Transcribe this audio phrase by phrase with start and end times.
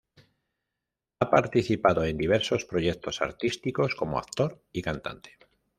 [1.19, 5.37] Ha participado en diversos proyectos artísticos como actor y cantante.